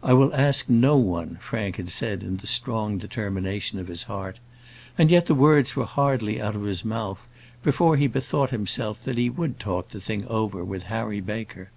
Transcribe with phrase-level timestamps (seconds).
[0.00, 4.38] "I will ask no one," Frank had said in the strong determination of his heart;
[4.96, 7.28] and yet the words were hardly out of his mouth
[7.64, 11.70] before he bethought himself that he would talk the thing over with Harry Baker.